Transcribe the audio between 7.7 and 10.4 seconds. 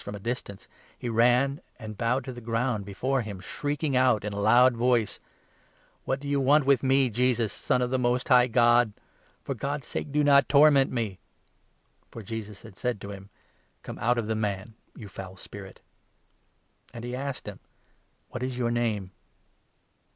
of the Most High God? For God's sake do